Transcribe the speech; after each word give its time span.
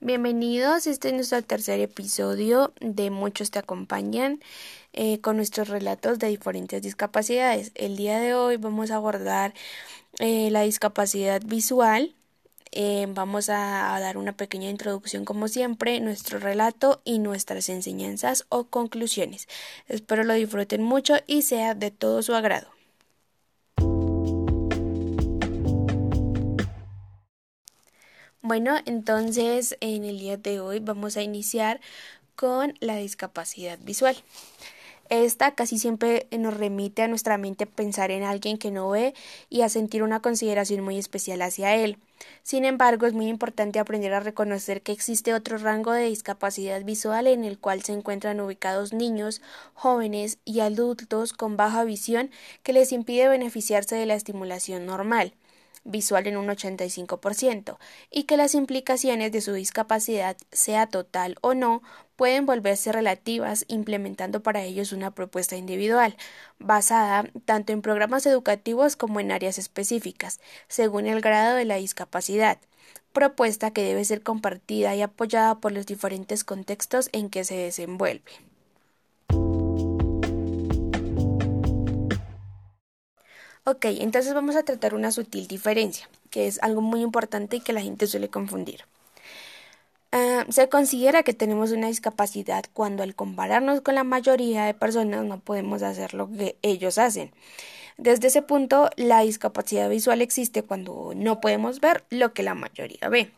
Bienvenidos, 0.00 0.86
este 0.86 1.08
es 1.08 1.14
nuestro 1.14 1.40
tercer 1.42 1.80
episodio 1.80 2.74
de 2.80 3.10
Muchos 3.10 3.50
te 3.50 3.60
acompañan 3.60 4.40
eh, 4.92 5.20
con 5.20 5.36
nuestros 5.36 5.68
relatos 5.68 6.18
de 6.18 6.28
diferentes 6.28 6.82
discapacidades. 6.82 7.70
El 7.74 7.96
día 7.96 8.18
de 8.18 8.34
hoy 8.34 8.56
vamos 8.56 8.90
a 8.90 8.96
abordar 8.96 9.54
eh, 10.18 10.50
la 10.50 10.62
discapacidad 10.62 11.40
visual. 11.46 12.14
Eh, 12.72 13.06
vamos 13.08 13.48
a, 13.48 13.94
a 13.94 14.00
dar 14.00 14.18
una 14.18 14.36
pequeña 14.36 14.68
introducción 14.68 15.24
como 15.24 15.48
siempre, 15.48 16.00
nuestro 16.00 16.38
relato 16.38 17.00
y 17.04 17.20
nuestras 17.20 17.68
enseñanzas 17.68 18.46
o 18.48 18.64
conclusiones. 18.64 19.48
Espero 19.88 20.24
lo 20.24 20.34
disfruten 20.34 20.82
mucho 20.82 21.14
y 21.26 21.42
sea 21.42 21.74
de 21.74 21.92
todo 21.92 22.20
su 22.22 22.34
agrado. 22.34 22.73
Bueno, 28.46 28.76
entonces 28.84 29.74
en 29.80 30.04
el 30.04 30.18
día 30.18 30.36
de 30.36 30.60
hoy 30.60 30.78
vamos 30.78 31.16
a 31.16 31.22
iniciar 31.22 31.80
con 32.36 32.74
la 32.80 32.96
discapacidad 32.96 33.78
visual. 33.78 34.18
Esta 35.08 35.54
casi 35.54 35.78
siempre 35.78 36.26
nos 36.30 36.54
remite 36.54 37.00
a 37.00 37.08
nuestra 37.08 37.38
mente 37.38 37.64
pensar 37.64 38.10
en 38.10 38.22
alguien 38.22 38.58
que 38.58 38.70
no 38.70 38.90
ve 38.90 39.14
y 39.48 39.62
a 39.62 39.70
sentir 39.70 40.02
una 40.02 40.20
consideración 40.20 40.84
muy 40.84 40.98
especial 40.98 41.40
hacia 41.40 41.74
él. 41.74 41.96
Sin 42.42 42.66
embargo, 42.66 43.06
es 43.06 43.14
muy 43.14 43.28
importante 43.28 43.78
aprender 43.78 44.12
a 44.12 44.20
reconocer 44.20 44.82
que 44.82 44.92
existe 44.92 45.32
otro 45.32 45.56
rango 45.56 45.92
de 45.92 46.04
discapacidad 46.04 46.84
visual 46.84 47.26
en 47.28 47.44
el 47.44 47.58
cual 47.58 47.82
se 47.82 47.94
encuentran 47.94 48.42
ubicados 48.42 48.92
niños, 48.92 49.40
jóvenes 49.72 50.36
y 50.44 50.60
adultos 50.60 51.32
con 51.32 51.56
baja 51.56 51.82
visión 51.84 52.30
que 52.62 52.74
les 52.74 52.92
impide 52.92 53.26
beneficiarse 53.26 53.96
de 53.96 54.04
la 54.04 54.16
estimulación 54.16 54.84
normal 54.84 55.32
visual 55.84 56.26
en 56.26 56.36
un 56.36 56.48
85% 56.48 57.78
y 58.10 58.24
que 58.24 58.36
las 58.36 58.54
implicaciones 58.54 59.32
de 59.32 59.40
su 59.40 59.52
discapacidad, 59.52 60.36
sea 60.50 60.86
total 60.86 61.36
o 61.40 61.54
no, 61.54 61.82
pueden 62.16 62.46
volverse 62.46 62.92
relativas 62.92 63.64
implementando 63.68 64.42
para 64.42 64.62
ellos 64.62 64.92
una 64.92 65.10
propuesta 65.12 65.56
individual, 65.56 66.16
basada 66.58 67.24
tanto 67.44 67.72
en 67.72 67.82
programas 67.82 68.26
educativos 68.26 68.96
como 68.96 69.20
en 69.20 69.32
áreas 69.32 69.58
específicas, 69.58 70.40
según 70.68 71.06
el 71.06 71.20
grado 71.20 71.56
de 71.56 71.64
la 71.64 71.76
discapacidad 71.76 72.58
propuesta 73.12 73.70
que 73.70 73.84
debe 73.84 74.04
ser 74.04 74.22
compartida 74.22 74.94
y 74.96 75.00
apoyada 75.00 75.60
por 75.60 75.72
los 75.72 75.86
diferentes 75.86 76.42
contextos 76.42 77.08
en 77.12 77.30
que 77.30 77.44
se 77.44 77.54
desenvuelve. 77.54 78.32
Ok, 83.66 83.86
entonces 83.86 84.34
vamos 84.34 84.56
a 84.56 84.62
tratar 84.62 84.94
una 84.94 85.10
sutil 85.10 85.46
diferencia, 85.46 86.08
que 86.30 86.46
es 86.46 86.62
algo 86.62 86.82
muy 86.82 87.00
importante 87.00 87.56
y 87.56 87.60
que 87.60 87.72
la 87.72 87.80
gente 87.80 88.06
suele 88.06 88.28
confundir. 88.28 88.84
Ah, 90.12 90.44
se 90.50 90.68
considera 90.68 91.22
que 91.22 91.32
tenemos 91.32 91.72
una 91.72 91.88
discapacidad 91.88 92.64
cuando 92.74 93.02
al 93.02 93.14
compararnos 93.14 93.80
con 93.80 93.94
la 93.94 94.04
mayoría 94.04 94.64
de 94.64 94.74
personas 94.74 95.24
no 95.24 95.40
podemos 95.40 95.82
hacer 95.82 96.14
lo 96.14 96.30
que 96.30 96.56
ellos 96.62 96.98
hacen. 96.98 97.32
Desde 97.96 98.28
ese 98.28 98.42
punto, 98.42 98.90
la 98.96 99.20
discapacidad 99.20 99.88
visual 99.88 100.20
existe 100.22 100.62
cuando 100.62 101.12
no 101.16 101.40
podemos 101.40 101.80
ver 101.80 102.04
lo 102.10 102.34
que 102.34 102.42
la 102.42 102.54
mayoría 102.54 103.08
ve. 103.08 103.32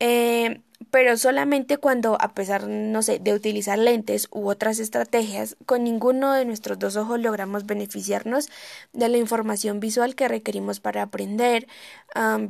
Eh, 0.00 0.60
pero 0.94 1.16
solamente 1.16 1.78
cuando, 1.78 2.16
a 2.20 2.34
pesar, 2.34 2.68
no 2.68 3.02
sé, 3.02 3.18
de 3.18 3.34
utilizar 3.34 3.76
lentes 3.76 4.28
u 4.30 4.48
otras 4.48 4.78
estrategias, 4.78 5.56
con 5.66 5.82
ninguno 5.82 6.32
de 6.32 6.44
nuestros 6.44 6.78
dos 6.78 6.94
ojos 6.94 7.18
logramos 7.18 7.66
beneficiarnos 7.66 8.48
de 8.92 9.08
la 9.08 9.18
información 9.18 9.80
visual 9.80 10.14
que 10.14 10.28
requerimos 10.28 10.78
para 10.78 11.02
aprender, 11.02 11.66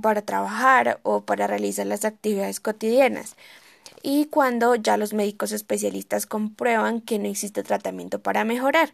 para 0.03 0.21
trabajar 0.21 1.01
o 1.05 1.23
para 1.23 1.47
realizar 1.47 1.87
las 1.87 2.05
actividades 2.05 2.61
cotidianas. 2.61 3.35
Y 4.03 4.27
cuando 4.27 4.75
ya 4.75 4.99
los 4.99 5.15
médicos 5.15 5.53
especialistas 5.53 6.27
comprueban 6.27 7.01
que 7.01 7.19
no 7.19 7.29
existe 7.31 7.63
tratamiento 7.63 8.19
para 8.19 8.45
mejorar. 8.45 8.93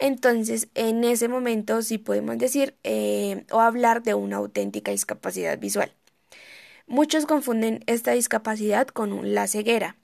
Entonces, 0.00 0.66
en 0.74 1.04
ese 1.04 1.28
momento 1.28 1.82
sí 1.82 1.98
podemos 1.98 2.36
decir 2.36 2.74
eh, 2.82 3.44
o 3.52 3.60
hablar 3.60 4.02
de 4.02 4.14
una 4.14 4.38
auténtica 4.38 4.90
discapacidad 4.90 5.56
visual. 5.56 5.92
Muchos 6.88 7.26
confunden 7.26 7.84
esta 7.86 8.12
discapacidad 8.12 8.88
con 8.88 9.34
la 9.34 9.46
ceguera, 9.46 9.96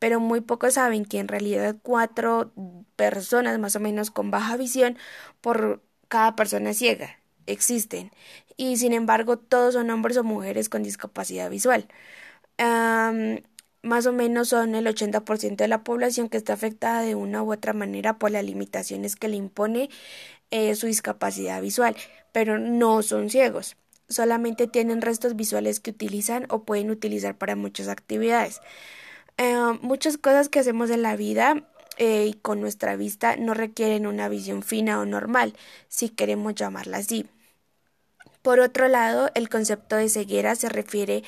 pero 0.00 0.18
muy 0.18 0.40
pocos 0.40 0.74
saben 0.74 1.04
que 1.04 1.20
en 1.20 1.28
realidad 1.28 1.76
cuatro 1.82 2.52
personas 2.96 3.58
más 3.60 3.76
o 3.76 3.80
menos 3.80 4.10
con 4.10 4.32
baja 4.32 4.56
visión 4.56 4.98
por 5.40 5.80
cada 6.08 6.34
persona 6.34 6.74
ciega 6.74 7.20
existen 7.46 8.10
y 8.56 8.78
sin 8.78 8.92
embargo 8.92 9.38
todos 9.38 9.74
son 9.74 9.90
hombres 9.90 10.16
o 10.16 10.24
mujeres 10.24 10.68
con 10.68 10.82
discapacidad 10.82 11.50
visual. 11.50 11.86
más 13.82 14.06
o 14.06 14.12
menos 14.12 14.48
son 14.48 14.74
el 14.74 14.86
80% 14.86 15.56
de 15.64 15.68
la 15.68 15.84
población 15.84 16.28
que 16.28 16.36
está 16.38 16.54
afectada 16.54 17.02
de 17.02 17.14
una 17.14 17.42
u 17.42 17.52
otra 17.52 17.72
manera 17.74 18.18
por 18.18 18.30
las 18.30 18.44
limitaciones 18.44 19.14
que 19.16 19.28
le 19.28 19.36
impone 19.36 19.90
eh, 20.50 20.74
su 20.76 20.86
discapacidad 20.86 21.60
visual, 21.62 21.96
pero 22.32 22.58
no 22.58 23.02
son 23.02 23.30
ciegos 23.30 23.76
solamente 24.08 24.66
tienen 24.66 25.02
restos 25.02 25.36
visuales 25.36 25.80
que 25.80 25.90
utilizan 25.90 26.46
o 26.50 26.64
pueden 26.64 26.90
utilizar 26.90 27.36
para 27.36 27.56
muchas 27.56 27.88
actividades. 27.88 28.60
Eh, 29.38 29.56
muchas 29.82 30.18
cosas 30.18 30.48
que 30.48 30.60
hacemos 30.60 30.90
en 30.90 31.02
la 31.02 31.16
vida 31.16 31.64
eh, 31.96 32.26
y 32.26 32.34
con 32.34 32.60
nuestra 32.60 32.96
vista 32.96 33.36
no 33.36 33.54
requieren 33.54 34.06
una 34.06 34.28
visión 34.28 34.62
fina 34.62 35.00
o 35.00 35.04
normal, 35.04 35.54
si 35.88 36.08
queremos 36.08 36.54
llamarla 36.54 36.98
así. 36.98 37.26
Por 38.42 38.60
otro 38.60 38.88
lado, 38.88 39.30
el 39.34 39.48
concepto 39.48 39.96
de 39.96 40.08
ceguera 40.08 40.54
se 40.54 40.68
refiere 40.68 41.22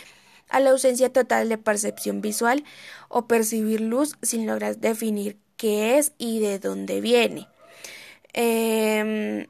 a 0.49 0.61
la 0.61 0.71
ausencia 0.71 1.13
total 1.13 1.49
de 1.49 1.59
percepción 1.59 2.21
visual 2.21 2.65
o 3.09 3.27
percibir 3.27 3.81
luz 3.81 4.17
sin 4.23 4.47
lograr 4.47 4.77
definir 4.77 5.39
qué 5.57 5.99
es 5.99 6.13
y 6.19 6.41
de 6.41 6.59
dónde 6.59 7.01
viene. 7.01 7.49
Eh, 8.35 9.49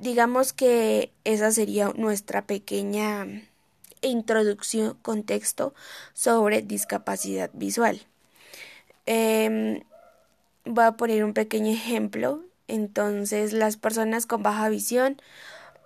digamos 0.00 0.52
que 0.52 1.12
esa 1.24 1.50
sería 1.50 1.92
nuestra 1.96 2.46
pequeña 2.46 3.26
introducción, 4.02 4.96
contexto 5.02 5.74
sobre 6.14 6.62
discapacidad 6.62 7.50
visual. 7.52 8.00
Em, 9.06 9.82
voy 10.64 10.84
a 10.84 10.92
poner 10.92 11.24
un 11.24 11.34
pequeño 11.34 11.72
ejemplo. 11.72 12.44
Entonces, 12.68 13.52
las 13.52 13.76
personas 13.76 14.26
con 14.26 14.42
baja 14.42 14.68
visión 14.68 15.20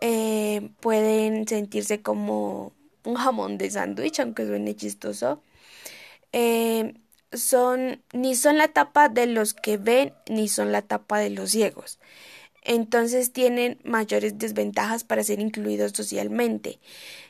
eh, 0.00 0.70
pueden 0.80 1.46
sentirse 1.48 2.02
como 2.02 2.72
un 3.04 3.14
jamón 3.14 3.58
de 3.58 3.70
sándwich, 3.70 4.20
aunque 4.20 4.46
suene 4.46 4.76
chistoso. 4.76 5.42
Em, 6.32 6.94
son 7.32 8.02
ni 8.12 8.34
son 8.36 8.58
la 8.58 8.68
tapa 8.68 9.08
de 9.08 9.26
los 9.26 9.54
que 9.54 9.76
ven 9.78 10.12
ni 10.28 10.48
son 10.48 10.72
la 10.72 10.82
tapa 10.82 11.18
de 11.18 11.30
los 11.30 11.50
ciegos 11.50 11.98
entonces 12.64 13.32
tienen 13.32 13.78
mayores 13.84 14.38
desventajas 14.38 15.04
para 15.04 15.24
ser 15.24 15.40
incluidos 15.40 15.92
socialmente, 15.92 16.78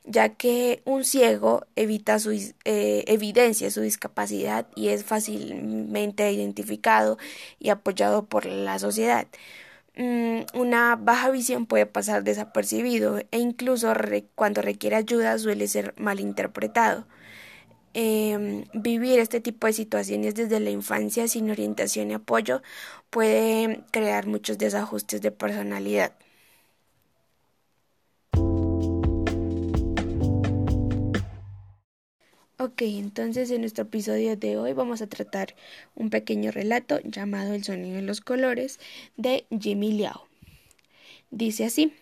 ya 0.04 0.30
que 0.30 0.82
un 0.84 1.04
ciego 1.04 1.66
evita 1.76 2.18
su, 2.18 2.32
eh, 2.32 3.04
evidencia 3.06 3.70
su 3.70 3.80
discapacidad 3.80 4.66
y 4.76 4.88
es 4.88 5.04
fácilmente 5.04 6.30
identificado 6.32 7.18
y 7.58 7.70
apoyado 7.70 8.26
por 8.26 8.46
la 8.46 8.78
sociedad. 8.78 9.26
Mm, 9.96 10.42
una 10.54 10.96
baja 10.96 11.30
visión 11.30 11.66
puede 11.66 11.84
pasar 11.86 12.24
desapercibido 12.24 13.18
e 13.30 13.38
incluso 13.38 13.92
cuando 14.34 14.62
requiere 14.62 14.96
ayuda 14.96 15.38
suele 15.38 15.68
ser 15.68 15.94
malinterpretado. 15.98 17.06
Em, 17.94 18.64
vivir 18.72 19.18
este 19.18 19.40
tipo 19.40 19.66
de 19.66 19.74
situaciones 19.74 20.34
desde 20.34 20.60
la 20.60 20.70
infancia 20.70 21.28
sin 21.28 21.50
orientación 21.50 22.10
y 22.10 22.14
apoyo 22.14 22.62
puede 23.10 23.84
crear 23.90 24.26
muchos 24.26 24.56
desajustes 24.56 25.20
de 25.20 25.30
personalidad. 25.30 26.14
Ok, 32.58 32.82
entonces 32.82 33.50
en 33.50 33.60
nuestro 33.62 33.82
episodio 33.84 34.36
de 34.36 34.56
hoy 34.56 34.72
vamos 34.72 35.02
a 35.02 35.08
tratar 35.08 35.54
un 35.96 36.10
pequeño 36.10 36.52
relato 36.52 37.00
llamado 37.00 37.54
El 37.54 37.64
sonido 37.64 37.96
de 37.96 38.02
los 38.02 38.20
colores 38.20 38.78
de 39.16 39.46
Jimmy 39.60 39.92
Liao. 39.92 40.28
Dice 41.30 41.64
así. 41.64 41.92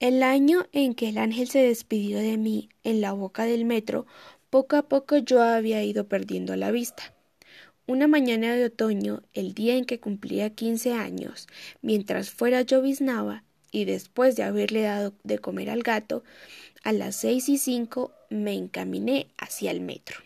El 0.00 0.22
año 0.22 0.66
en 0.72 0.94
que 0.94 1.08
el 1.08 1.18
ángel 1.18 1.48
se 1.48 1.58
despidió 1.60 2.18
de 2.18 2.36
mí 2.36 2.68
en 2.82 3.00
la 3.00 3.12
boca 3.12 3.44
del 3.44 3.64
metro 3.64 4.06
poco 4.56 4.76
a 4.76 4.88
poco 4.88 5.18
yo 5.18 5.42
había 5.42 5.84
ido 5.84 6.08
perdiendo 6.08 6.56
la 6.56 6.70
vista. 6.70 7.12
Una 7.86 8.06
mañana 8.06 8.54
de 8.54 8.64
otoño, 8.64 9.22
el 9.34 9.52
día 9.52 9.76
en 9.76 9.84
que 9.84 10.00
cumplía 10.00 10.48
quince 10.48 10.94
años, 10.94 11.46
mientras 11.82 12.30
fuera 12.30 12.62
lloviznaba, 12.62 13.44
y 13.70 13.84
después 13.84 14.34
de 14.34 14.44
haberle 14.44 14.80
dado 14.80 15.12
de 15.24 15.38
comer 15.40 15.68
al 15.68 15.82
gato, 15.82 16.24
a 16.84 16.94
las 16.94 17.16
seis 17.16 17.50
y 17.50 17.58
cinco 17.58 18.12
me 18.30 18.54
encaminé 18.54 19.26
hacia 19.36 19.72
el 19.72 19.82
metro. 19.82 20.20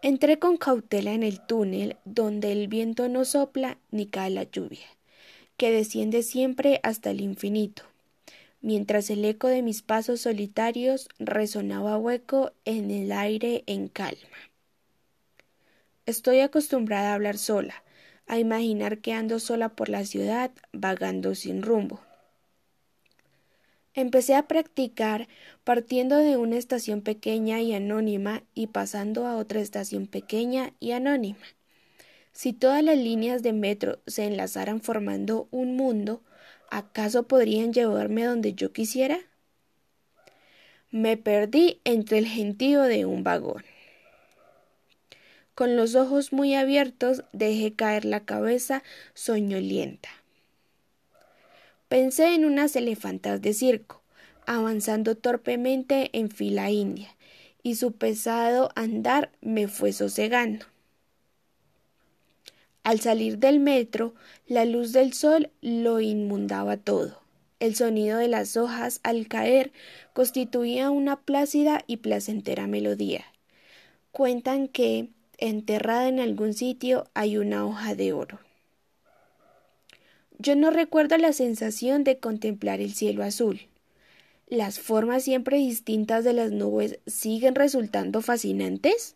Entré 0.00 0.38
con 0.38 0.56
cautela 0.56 1.14
en 1.14 1.24
el 1.24 1.44
túnel 1.44 1.96
donde 2.04 2.52
el 2.52 2.68
viento 2.68 3.08
no 3.08 3.24
sopla 3.24 3.78
ni 3.90 4.06
cae 4.06 4.30
la 4.30 4.44
lluvia, 4.44 4.86
que 5.56 5.72
desciende 5.72 6.22
siempre 6.22 6.78
hasta 6.84 7.10
el 7.10 7.22
infinito. 7.22 7.87
Mientras 8.60 9.10
el 9.10 9.24
eco 9.24 9.48
de 9.48 9.62
mis 9.62 9.82
pasos 9.82 10.22
solitarios 10.22 11.08
resonaba 11.18 11.98
hueco 11.98 12.52
en 12.64 12.90
el 12.90 13.12
aire 13.12 13.64
en 13.66 13.88
calma. 13.88 14.38
Estoy 16.06 16.40
acostumbrada 16.40 17.12
a 17.12 17.14
hablar 17.14 17.38
sola, 17.38 17.82
a 18.26 18.38
imaginar 18.38 18.98
que 18.98 19.12
ando 19.12 19.40
sola 19.40 19.70
por 19.70 19.88
la 19.88 20.04
ciudad, 20.04 20.50
vagando 20.72 21.34
sin 21.34 21.62
rumbo. 21.62 22.00
Empecé 23.94 24.36
a 24.36 24.46
practicar 24.46 25.28
partiendo 25.64 26.16
de 26.16 26.36
una 26.36 26.56
estación 26.56 27.02
pequeña 27.02 27.60
y 27.60 27.74
anónima 27.74 28.44
y 28.54 28.68
pasando 28.68 29.26
a 29.26 29.36
otra 29.36 29.60
estación 29.60 30.06
pequeña 30.06 30.72
y 30.78 30.92
anónima. 30.92 31.44
Si 32.32 32.52
todas 32.52 32.84
las 32.84 32.96
líneas 32.96 33.42
de 33.42 33.52
metro 33.52 33.98
se 34.06 34.24
enlazaran 34.24 34.80
formando 34.80 35.48
un 35.50 35.74
mundo, 35.74 36.22
¿acaso 36.70 37.24
podrían 37.24 37.72
llevarme 37.72 38.24
donde 38.24 38.54
yo 38.54 38.72
quisiera? 38.72 39.18
Me 40.90 41.16
perdí 41.16 41.80
entre 41.84 42.18
el 42.18 42.26
gentío 42.26 42.82
de 42.82 43.04
un 43.04 43.22
vagón. 43.22 43.64
Con 45.54 45.76
los 45.76 45.94
ojos 45.96 46.32
muy 46.32 46.54
abiertos 46.54 47.24
dejé 47.32 47.74
caer 47.74 48.04
la 48.04 48.24
cabeza 48.24 48.82
soñolienta. 49.14 50.08
Pensé 51.88 52.34
en 52.34 52.44
unas 52.44 52.76
elefantas 52.76 53.42
de 53.42 53.52
circo, 53.52 54.02
avanzando 54.46 55.16
torpemente 55.16 56.10
en 56.12 56.30
fila 56.30 56.70
india, 56.70 57.14
y 57.62 57.74
su 57.74 57.92
pesado 57.92 58.70
andar 58.76 59.30
me 59.40 59.68
fue 59.68 59.92
sosegando. 59.92 60.66
Al 62.88 63.00
salir 63.00 63.36
del 63.36 63.60
metro, 63.60 64.14
la 64.46 64.64
luz 64.64 64.94
del 64.94 65.12
sol 65.12 65.50
lo 65.60 66.00
inmundaba 66.00 66.78
todo. 66.78 67.20
El 67.60 67.74
sonido 67.74 68.16
de 68.16 68.28
las 68.28 68.56
hojas 68.56 69.00
al 69.02 69.28
caer 69.28 69.72
constituía 70.14 70.88
una 70.88 71.20
plácida 71.20 71.84
y 71.86 71.98
placentera 71.98 72.66
melodía. 72.66 73.26
Cuentan 74.10 74.68
que, 74.68 75.10
enterrada 75.36 76.08
en 76.08 76.18
algún 76.18 76.54
sitio, 76.54 77.04
hay 77.12 77.36
una 77.36 77.66
hoja 77.66 77.94
de 77.94 78.14
oro. 78.14 78.40
Yo 80.38 80.56
no 80.56 80.70
recuerdo 80.70 81.18
la 81.18 81.34
sensación 81.34 82.04
de 82.04 82.18
contemplar 82.18 82.80
el 82.80 82.94
cielo 82.94 83.22
azul. 83.22 83.60
¿Las 84.46 84.80
formas 84.80 85.24
siempre 85.24 85.58
distintas 85.58 86.24
de 86.24 86.32
las 86.32 86.52
nubes 86.52 87.00
siguen 87.06 87.54
resultando 87.54 88.22
fascinantes? 88.22 89.14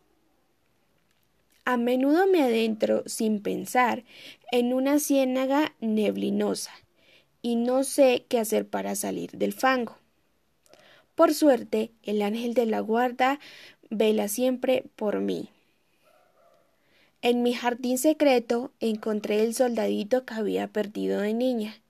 A 1.65 1.77
menudo 1.77 2.27
me 2.27 2.43
adentro, 2.43 3.03
sin 3.07 3.41
pensar, 3.41 4.05
en 4.51 4.75
una 4.75 4.99
ciénaga 4.99 5.75
neblinosa, 5.81 6.73
y 7.41 7.57
no 7.57 7.85
sé 7.85 8.27
qué 8.29 8.39
hacer 8.39 8.67
para 8.69 8.95
salir 8.97 9.31
del 9.33 9.53
fango. 9.53 9.97
Por 11.15 11.35
suerte, 11.35 11.93
el 12.03 12.23
ángel 12.23 12.55
de 12.55 12.67
la 12.67 12.81
guarda 12.81 13.39
vela 13.91 14.29
siempre 14.29 14.85
por 14.97 15.21
mí. 15.21 15.51
En 17.21 17.45
mi 17.45 17.55
jardín 17.55 17.99
secreto 17.99 18.73
encontré 18.81 19.45
el 19.45 19.55
soldadito 19.55 20.25
que 20.25 20.35
había 20.35 20.67
perdido 20.67 21.21
de 21.21 21.35
niña. 21.35 21.81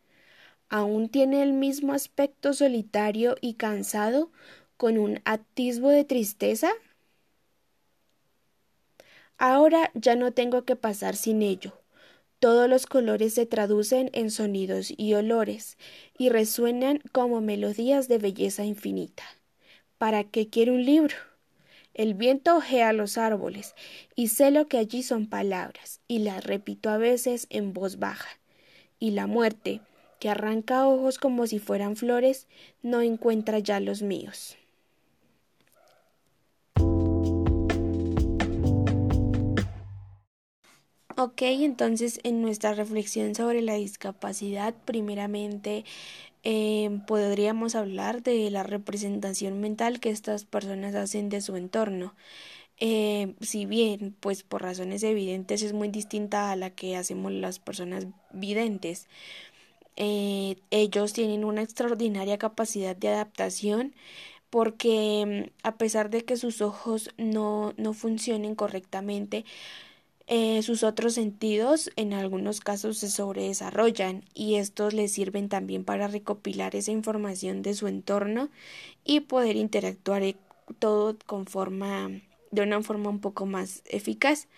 Aún 0.68 1.08
tiene 1.08 1.42
el 1.42 1.54
mismo 1.54 1.94
aspecto 1.94 2.52
solitario 2.52 3.36
y 3.40 3.54
cansado, 3.54 4.30
con 4.76 4.98
un 4.98 5.20
atisbo 5.24 5.88
de 5.88 6.04
tristeza. 6.04 6.70
Ahora 9.44 9.90
ya 9.94 10.14
no 10.14 10.30
tengo 10.30 10.64
que 10.64 10.76
pasar 10.76 11.16
sin 11.16 11.42
ello. 11.42 11.72
Todos 12.38 12.70
los 12.70 12.86
colores 12.86 13.34
se 13.34 13.44
traducen 13.44 14.08
en 14.12 14.30
sonidos 14.30 14.94
y 14.96 15.14
olores, 15.14 15.78
y 16.16 16.28
resuenan 16.28 17.00
como 17.10 17.40
melodías 17.40 18.06
de 18.06 18.18
belleza 18.18 18.64
infinita. 18.64 19.24
¿Para 19.98 20.22
qué 20.22 20.48
quiero 20.48 20.74
un 20.74 20.84
libro? 20.84 21.16
El 21.92 22.14
viento 22.14 22.54
ojea 22.54 22.92
los 22.92 23.18
árboles, 23.18 23.74
y 24.14 24.28
sé 24.28 24.52
lo 24.52 24.68
que 24.68 24.78
allí 24.78 25.02
son 25.02 25.26
palabras, 25.26 26.00
y 26.06 26.20
las 26.20 26.44
repito 26.44 26.88
a 26.88 26.96
veces 26.96 27.48
en 27.50 27.72
voz 27.72 27.98
baja. 27.98 28.28
Y 29.00 29.10
la 29.10 29.26
muerte, 29.26 29.80
que 30.20 30.28
arranca 30.28 30.86
ojos 30.86 31.18
como 31.18 31.48
si 31.48 31.58
fueran 31.58 31.96
flores, 31.96 32.46
no 32.80 33.00
encuentra 33.00 33.58
ya 33.58 33.80
los 33.80 34.02
míos. 34.02 34.56
Ok, 41.16 41.42
entonces 41.42 42.20
en 42.22 42.40
nuestra 42.42 42.74
reflexión 42.74 43.34
sobre 43.34 43.60
la 43.60 43.74
discapacidad, 43.74 44.74
primeramente 44.84 45.84
eh, 46.44 46.90
podríamos 47.06 47.74
hablar 47.74 48.22
de 48.22 48.50
la 48.50 48.62
representación 48.62 49.60
mental 49.60 50.00
que 50.00 50.10
estas 50.10 50.44
personas 50.44 50.94
hacen 50.94 51.28
de 51.28 51.40
su 51.42 51.56
entorno. 51.56 52.14
Eh, 52.80 53.34
si 53.40 53.66
bien, 53.66 54.16
pues 54.20 54.42
por 54.44 54.62
razones 54.62 55.02
evidentes 55.04 55.62
es 55.62 55.72
muy 55.74 55.88
distinta 55.88 56.52
a 56.52 56.56
la 56.56 56.70
que 56.70 56.96
hacemos 56.96 57.32
las 57.32 57.58
personas 57.60 58.06
videntes. 58.32 59.08
Eh, 59.96 60.56
ellos 60.70 61.12
tienen 61.12 61.44
una 61.44 61.62
extraordinaria 61.62 62.38
capacidad 62.38 62.96
de 62.96 63.08
adaptación 63.08 63.94
porque 64.50 65.48
mm, 65.62 65.66
a 65.68 65.76
pesar 65.78 66.10
de 66.10 66.24
que 66.24 66.36
sus 66.36 66.62
ojos 66.62 67.10
no, 67.18 67.74
no 67.76 67.94
funcionen 67.94 68.54
correctamente, 68.54 69.44
eh, 70.34 70.62
sus 70.62 70.82
otros 70.82 71.12
sentidos 71.12 71.90
en 71.96 72.14
algunos 72.14 72.60
casos 72.60 72.96
se 72.96 73.10
sobredesarrollan 73.10 74.24
y 74.32 74.54
estos 74.54 74.94
les 74.94 75.12
sirven 75.12 75.50
también 75.50 75.84
para 75.84 76.08
recopilar 76.08 76.74
esa 76.74 76.90
información 76.90 77.60
de 77.60 77.74
su 77.74 77.86
entorno 77.86 78.48
y 79.04 79.20
poder 79.20 79.56
interactuar 79.56 80.22
eh, 80.22 80.36
todo 80.78 81.18
con 81.26 81.44
forma 81.44 82.08
de 82.50 82.62
una 82.62 82.80
forma 82.82 83.10
un 83.10 83.20
poco 83.20 83.44
más 83.44 83.82
eficaz. 83.84 84.48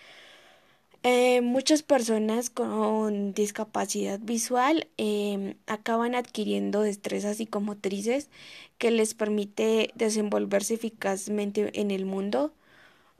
Eh, 1.03 1.41
muchas 1.41 1.83
personas 1.83 2.51
con 2.51 3.35
discapacidad 3.35 4.21
visual 4.21 4.87
em, 4.97 5.57
acaban 5.67 6.15
adquiriendo 6.15 6.83
destrezas 6.83 7.39
psicomotrices 7.39 8.31
que 8.79 8.93
les 8.93 9.15
permite 9.15 9.91
desenvolverse 9.97 10.75
eficazmente 10.75 11.81
en 11.81 11.91
el 11.91 12.07
mundo 12.07 12.53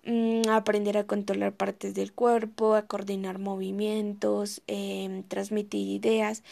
Mm, 0.07 0.49
aprender 0.51 0.99
a 0.99 1.07
controlar 1.07 1.55
partes 1.57 1.95
del 1.95 2.13
cuerpo, 2.13 2.75
a 2.75 2.83
coordinar 2.87 3.39
movimientos, 3.39 4.61
em, 4.67 5.23
transmitir 5.23 5.89
ideas 5.89 6.43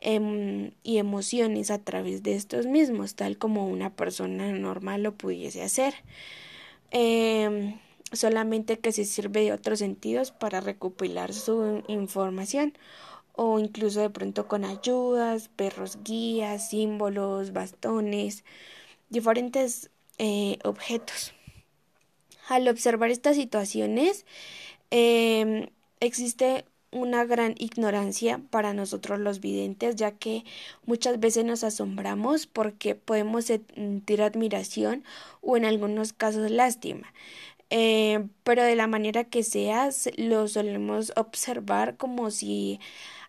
em, 0.00 0.72
y 0.82 0.98
emociones 0.98 1.70
a 1.70 1.78
través 1.78 2.22
de 2.22 2.34
estos 2.36 2.66
mismos, 2.66 3.14
tal 3.14 3.38
como 3.38 3.66
una 3.68 3.90
persona 3.96 4.52
normal 4.52 5.02
lo 5.02 5.14
pudiese 5.16 5.62
hacer. 5.62 5.94
Em, 6.90 7.78
solamente 8.12 8.78
que 8.78 8.92
se 8.92 9.04
sirve 9.04 9.42
de 9.44 9.52
otros 9.52 9.78
sentidos 9.80 10.32
para 10.32 10.60
recopilar 10.60 11.32
su 11.34 11.82
información 11.88 12.74
o 13.34 13.58
incluso 13.58 14.00
de 14.00 14.10
pronto 14.10 14.48
con 14.48 14.64
ayudas, 14.64 15.48
perros 15.48 15.98
guías, 16.04 16.70
símbolos, 16.70 17.52
bastones, 17.52 18.44
diferentes 19.10 19.90
eh, 20.18 20.58
objetos. 20.64 21.34
Al 22.48 22.66
observar 22.68 23.10
estas 23.10 23.36
situaciones, 23.36 24.24
em, 24.90 25.68
existe 26.00 26.64
una 26.90 27.24
gran 27.26 27.54
ignorancia 27.58 28.40
para 28.50 28.72
nosotros 28.72 29.20
los 29.20 29.40
videntes, 29.40 29.96
ya 29.96 30.12
que 30.12 30.44
muchas 30.86 31.20
veces 31.20 31.44
nos 31.44 31.62
asombramos 31.64 32.46
porque 32.46 32.94
podemos 32.94 33.44
sentir 33.46 34.22
admiración 34.22 35.04
o 35.42 35.58
en 35.58 35.66
algunos 35.66 36.14
casos 36.14 36.50
lástima. 36.50 37.12
Em, 37.70 38.30
pero 38.44 38.62
de 38.62 38.76
la 38.76 38.86
manera 38.86 39.24
que 39.24 39.42
sea, 39.42 39.90
lo 40.16 40.48
solemos 40.48 41.12
observar 41.16 41.96
como 41.98 42.30
si 42.30 42.80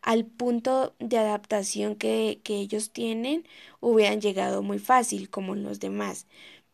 al 0.01 0.25
punto 0.25 0.93
de 0.99 1.17
adaptación 1.17 1.95
que, 1.95 2.39
que 2.43 2.55
ellos 2.57 2.91
tienen 2.91 3.45
hubieran 3.81 4.21
llegado 4.21 4.63
muy 4.63 4.79
fácil 4.79 5.29
como 5.29 5.55
los 5.55 5.79
demás. 5.81 6.25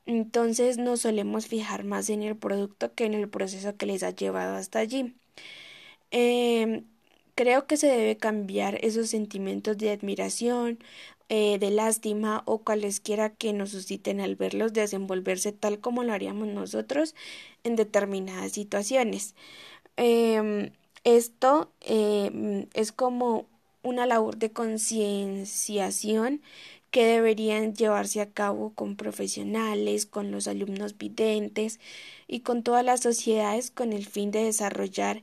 Entonces 0.06 0.78
nos 0.78 1.02
solemos 1.02 1.48
fijar 1.48 1.84
más 1.84 2.10
en 2.10 2.24
el 2.24 2.38
producto 2.38 2.94
que 2.94 3.06
en 3.06 3.14
el 3.16 3.30
proceso 3.30 3.76
que 3.78 3.86
les 3.88 4.04
ha 4.04 4.12
llevado 4.12 4.56
hasta 4.56 4.80
allí. 4.80 5.16
Em, 6.12 6.86
creo 7.36 7.68
que 7.68 7.78
se 7.78 7.88
debe 7.88 8.18
cambiar 8.18 8.80
esos 8.86 9.10
sentimientos 9.10 9.78
de 9.78 9.92
admiración, 9.92 10.80
eh, 11.30 11.58
de 11.60 11.72
lástima 11.72 12.44
o 12.46 12.60
cualesquiera 12.64 13.32
que 13.32 13.52
nos 13.54 13.72
susciten 13.72 14.22
al 14.22 14.36
verlos 14.36 14.74
desenvolverse 14.74 15.52
tal 15.52 15.80
como 15.80 16.04
lo 16.04 16.14
haríamos 16.14 16.48
nosotros 16.48 17.16
en 17.64 17.76
determinadas 17.76 18.52
situaciones. 18.54 19.36
Em, 19.98 20.72
esto 21.04 21.72
em, 21.82 22.68
es 22.74 22.92
como 22.92 23.48
una 23.84 24.06
labor 24.08 24.38
de 24.38 24.52
concienciación 24.52 26.42
que 26.96 27.06
deberían 27.06 27.76
llevarse 27.76 28.22
a 28.22 28.32
cabo 28.32 28.74
con 28.74 28.96
profesionales, 28.96 30.06
con 30.06 30.32
los 30.32 30.48
alumnos 30.48 30.98
videntes 30.98 31.82
y 32.26 32.40
con 32.40 32.64
todas 32.64 32.86
las 32.86 33.02
sociedades 33.02 33.70
con 33.70 33.92
el 33.92 34.06
fin 34.06 34.32
de 34.32 34.46
desarrollar 34.46 35.22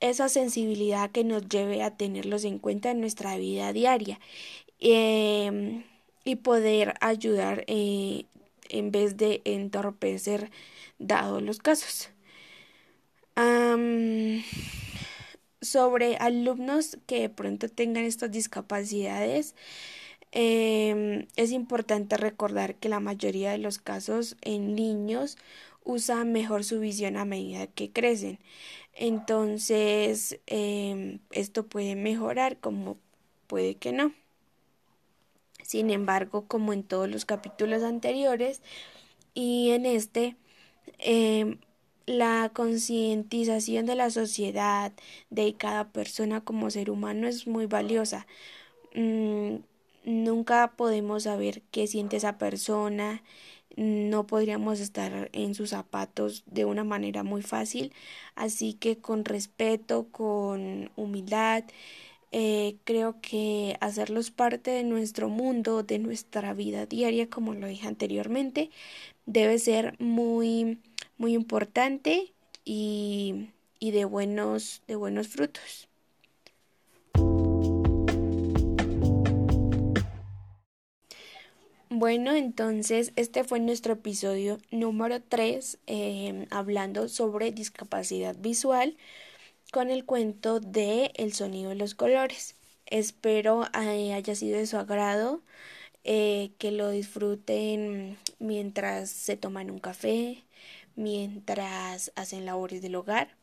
esa 0.00 0.30
sensibilidad 0.30 1.10
que 1.10 1.24
nos 1.24 1.46
lleve 1.46 1.82
a 1.82 1.94
tenerlos 1.98 2.44
en 2.44 2.58
cuenta 2.58 2.90
en 2.90 3.00
nuestra 3.02 3.36
vida 3.36 3.74
diaria. 3.74 4.18
Em, 4.80 5.84
y 6.24 6.36
poder 6.36 6.94
ayudar 7.02 7.64
eh, 7.66 8.24
en 8.70 8.90
vez 8.90 9.18
de 9.18 9.42
entorpecer 9.44 10.50
dados 10.98 11.42
los 11.42 11.58
casos. 11.58 12.08
sobre 15.60 16.16
alumnos 16.16 16.96
que 17.06 17.20
de 17.20 17.28
pronto 17.28 17.68
tengan 17.68 18.04
estas 18.04 18.30
discapacidades, 18.30 19.54
em, 20.32 21.26
es 21.36 21.52
importante 21.52 22.16
recordar 22.16 22.76
que 22.76 22.88
la 22.88 23.00
mayoría 23.00 23.50
de 23.52 23.58
los 23.58 23.78
casos 23.78 24.36
en 24.42 24.74
niños 24.74 25.36
usan 25.84 26.32
mejor 26.32 26.64
su 26.64 26.80
visión 26.80 27.16
a 27.16 27.24
medida 27.24 27.66
que 27.68 27.90
crecen. 27.92 28.38
Entonces, 28.94 30.40
em, 30.46 31.20
esto 31.32 31.66
puede 31.66 31.96
mejorar 31.96 32.58
como 32.60 32.98
puede 33.48 33.76
que 33.76 33.92
no. 33.92 34.12
Sin 35.62 35.90
embargo, 35.90 36.46
como 36.48 36.72
en 36.72 36.82
todos 36.82 37.08
los 37.10 37.24
capítulos 37.24 37.82
anteriores 37.82 38.62
y 39.34 39.70
en 39.72 39.86
este, 39.86 40.36
em, 40.98 41.58
la 42.06 42.50
concientización 42.54 43.86
de 43.86 43.96
la 43.96 44.10
sociedad, 44.10 44.92
de 45.30 45.54
cada 45.56 45.90
persona 45.92 46.42
como 46.42 46.70
ser 46.70 46.90
humano 46.90 47.28
es 47.28 47.46
muy 47.46 47.66
valiosa. 47.66 48.26
Mm, 48.94 49.56
nunca 50.04 50.72
podemos 50.76 51.24
saber 51.24 51.62
qué 51.70 51.86
siente 51.86 52.16
esa 52.16 52.38
persona, 52.38 53.22
no 53.76 54.26
podríamos 54.26 54.80
estar 54.80 55.30
en 55.32 55.54
sus 55.54 55.70
zapatos 55.70 56.42
de 56.46 56.64
una 56.64 56.84
manera 56.84 57.22
muy 57.22 57.42
fácil, 57.42 57.92
así 58.34 58.74
que 58.74 58.98
con 58.98 59.24
respeto, 59.24 60.08
con 60.10 60.90
humildad, 60.96 61.64
eh, 62.32 62.76
creo 62.84 63.20
que 63.22 63.76
hacerlos 63.80 64.30
parte 64.30 64.70
de 64.72 64.84
nuestro 64.84 65.28
mundo, 65.28 65.82
de 65.82 65.98
nuestra 65.98 66.52
vida 66.54 66.86
diaria, 66.86 67.30
como 67.30 67.54
lo 67.54 67.66
dije 67.68 67.88
anteriormente, 67.88 68.70
debe 69.26 69.58
ser 69.58 69.96
muy, 70.00 70.78
muy 71.18 71.34
importante 71.34 72.32
y, 72.64 73.50
y 73.80 73.92
de 73.92 74.04
buenos, 74.04 74.82
de 74.88 74.96
buenos 74.96 75.28
frutos. 75.28 75.87
Bueno, 82.00 82.32
entonces 82.32 83.12
este 83.16 83.42
fue 83.42 83.58
nuestro 83.58 83.94
episodio 83.94 84.58
número 84.70 85.20
3 85.20 85.80
em, 85.86 86.46
hablando 86.50 87.08
sobre 87.08 87.50
discapacidad 87.50 88.36
visual 88.38 88.96
con 89.72 89.90
el 89.90 90.04
cuento 90.04 90.60
de 90.60 91.10
El 91.16 91.32
sonido 91.32 91.70
de 91.70 91.74
los 91.74 91.96
colores. 91.96 92.54
Espero 92.86 93.64
eh, 93.74 94.12
haya 94.14 94.36
sido 94.36 94.58
de 94.58 94.68
su 94.68 94.76
agrado, 94.76 95.42
eh, 96.04 96.52
que 96.58 96.70
lo 96.70 96.90
disfruten 96.90 98.16
mientras 98.38 99.10
se 99.10 99.36
toman 99.36 99.68
un 99.68 99.80
café, 99.80 100.44
mientras 100.94 102.12
hacen 102.14 102.46
labores 102.46 102.80
del 102.80 102.94
hogar. 102.94 103.36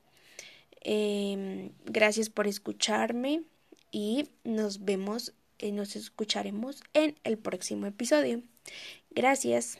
Em, 0.80 1.72
gracias 1.84 2.30
por 2.30 2.48
escucharme 2.48 3.44
y 3.92 4.30
nos 4.46 4.86
vemos, 4.86 5.30
eh, 5.30 5.45
nos 5.72 5.96
escucharemos 5.96 6.84
en 6.94 7.16
el 7.24 7.38
próximo 7.38 7.86
episodio. 7.86 8.42
Gracias. 9.12 9.80